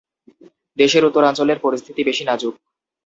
[0.77, 2.53] দেশের উত্তরাঞ্চলের পরিস্থিতি বেশি নাজুক।